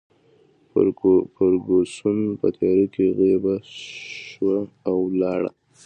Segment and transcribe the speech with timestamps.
[1.35, 3.53] فرګوسن په تیارې کې غیبه
[4.27, 4.57] شوه
[4.89, 5.51] او ولاړه.